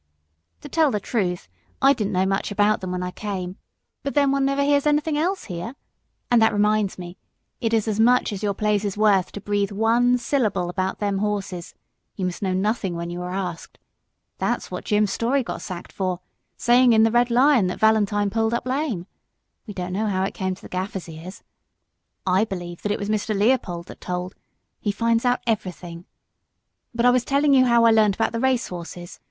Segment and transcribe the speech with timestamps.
[0.61, 1.47] "To tell the truth,
[1.79, 3.57] I didn't know much about them when I came,
[4.01, 5.75] but then one never hears anything else here.
[6.31, 7.19] And that reminds me
[7.59, 11.19] it is as much as your place is worth to breathe one syllable about them
[11.19, 11.75] horses;
[12.15, 13.77] you must know nothing when you are asked.
[14.39, 16.21] That's what Jim Story got sacked for
[16.57, 19.05] saying in the 'Red Lion' that Valentine pulled up lame.
[19.67, 21.43] We don't know how it came to the Gaffer's ears.
[22.25, 23.37] I believe that it was Mr.
[23.37, 24.33] Leopold that told;
[24.79, 26.05] he finds out everything.
[26.91, 29.19] But I was telling you how I learnt about the race horses.